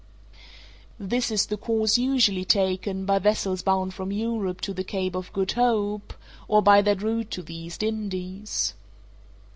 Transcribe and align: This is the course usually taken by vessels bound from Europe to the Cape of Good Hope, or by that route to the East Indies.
This 0.99 1.29
is 1.29 1.45
the 1.45 1.57
course 1.57 1.95
usually 1.99 2.43
taken 2.43 3.05
by 3.05 3.19
vessels 3.19 3.61
bound 3.61 3.93
from 3.93 4.11
Europe 4.11 4.59
to 4.61 4.73
the 4.73 4.83
Cape 4.83 5.13
of 5.13 5.31
Good 5.31 5.51
Hope, 5.51 6.15
or 6.47 6.63
by 6.63 6.81
that 6.81 7.03
route 7.03 7.29
to 7.29 7.43
the 7.43 7.55
East 7.55 7.83
Indies. 7.83 8.73